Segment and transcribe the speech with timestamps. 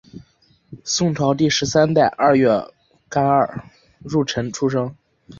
[0.83, 2.47] 宋朝第十三代二月
[3.11, 3.63] 廿二
[4.05, 4.95] 戊辰出生。